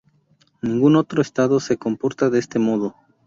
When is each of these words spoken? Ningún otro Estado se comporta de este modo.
Ningún 0.63 0.95
otro 0.95 1.21
Estado 1.21 1.59
se 1.59 1.77
comporta 1.77 2.31
de 2.31 2.39
este 2.39 2.57
modo. 2.57 2.95